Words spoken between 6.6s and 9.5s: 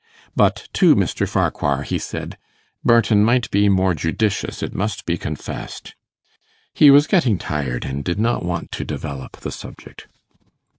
He was getting tired, and did not want to develop